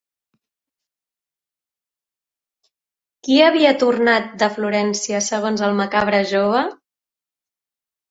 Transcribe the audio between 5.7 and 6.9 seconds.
el macabre jove?